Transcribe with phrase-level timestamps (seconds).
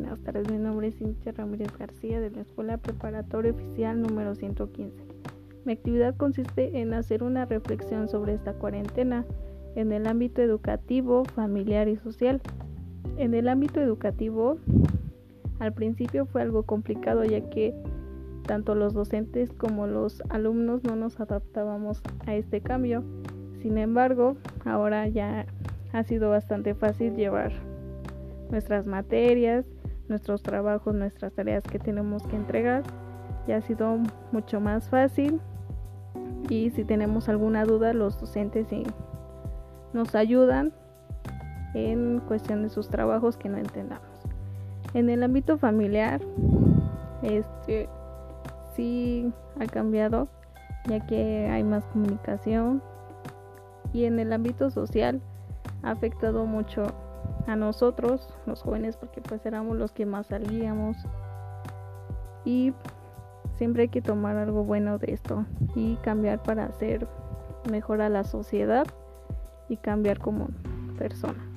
[0.00, 4.92] nombre es Cintia Ramírez García de la Escuela Preparatoria Oficial número 115.
[5.64, 9.24] Mi actividad consiste en hacer una reflexión sobre esta cuarentena
[9.74, 12.40] en el ámbito educativo, familiar y social.
[13.16, 14.58] En el ámbito educativo,
[15.58, 17.74] al principio fue algo complicado ya que
[18.46, 23.02] tanto los docentes como los alumnos no nos adaptábamos a este cambio.
[23.62, 25.46] Sin embargo, ahora ya
[25.92, 27.52] ha sido bastante fácil llevar
[28.50, 29.66] nuestras materias,
[30.08, 32.82] nuestros trabajos, nuestras tareas que tenemos que entregar.
[33.46, 33.98] Ya ha sido
[34.32, 35.40] mucho más fácil
[36.48, 38.68] y si tenemos alguna duda los docentes
[39.92, 40.72] nos ayudan
[41.74, 44.06] en cuestión de sus trabajos que no entendamos.
[44.94, 46.20] En el ámbito familiar,
[47.22, 47.88] este
[48.74, 50.28] sí ha cambiado
[50.88, 52.82] ya que hay más comunicación
[53.92, 55.20] y en el ámbito social
[55.82, 56.86] ha afectado mucho
[57.46, 60.96] a nosotros, los jóvenes, porque pues éramos los que más salíamos.
[62.44, 62.72] Y
[63.56, 67.08] siempre hay que tomar algo bueno de esto y cambiar para hacer
[67.70, 68.86] mejor a la sociedad
[69.68, 70.48] y cambiar como
[70.98, 71.55] persona.